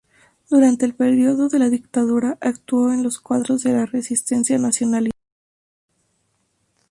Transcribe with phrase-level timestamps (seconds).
[0.49, 5.19] Durante el período de la dictadura actuó en los cuadros de la resistencia nacionalista.